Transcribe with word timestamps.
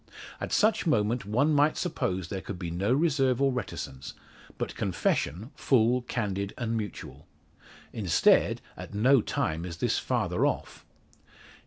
At 0.39 0.51
such 0.51 0.87
moment 0.87 1.27
one 1.27 1.53
might 1.53 1.77
suppose 1.77 2.29
there 2.29 2.41
could 2.41 2.57
be 2.57 2.71
no 2.71 2.91
reserve 2.91 3.39
or 3.39 3.51
reticence, 3.51 4.15
but 4.57 4.73
confession 4.73 5.51
full, 5.53 6.01
candid, 6.01 6.55
and 6.57 6.75
mutual. 6.75 7.27
Instead, 7.93 8.61
at 8.75 8.95
no 8.95 9.21
time 9.21 9.63
is 9.63 9.77
this 9.77 9.99
farther 9.99 10.43
off. 10.47 10.87